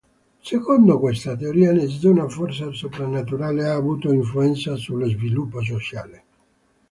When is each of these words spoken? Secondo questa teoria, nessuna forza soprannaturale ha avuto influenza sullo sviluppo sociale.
Secondo 0.41 0.97
questa 0.99 1.35
teoria, 1.35 1.71
nessuna 1.71 2.27
forza 2.27 2.71
soprannaturale 2.71 3.67
ha 3.67 3.75
avuto 3.75 4.11
influenza 4.11 4.75
sullo 4.75 5.07
sviluppo 5.07 5.61
sociale. 5.61 6.23